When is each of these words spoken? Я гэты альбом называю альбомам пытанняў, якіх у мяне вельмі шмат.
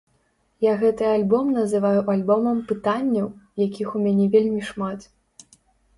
Я 0.65 0.71
гэты 0.83 1.03
альбом 1.17 1.51
называю 1.57 2.01
альбомам 2.15 2.57
пытанняў, 2.71 3.27
якіх 3.67 3.87
у 4.01 4.03
мяне 4.07 4.25
вельмі 4.37 4.61
шмат. 4.71 4.99